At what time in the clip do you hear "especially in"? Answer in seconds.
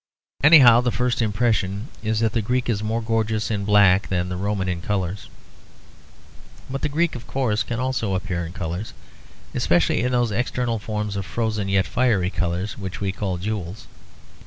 9.53-10.11